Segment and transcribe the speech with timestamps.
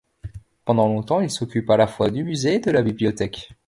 [0.65, 3.51] Pendant longtemps, il s'occupe à la fois du musée et de la bibliothèque.